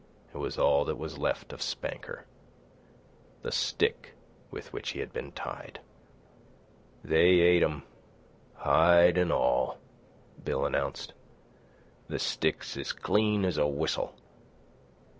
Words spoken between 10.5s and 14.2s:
announced. "The stick's as clean as a whistle.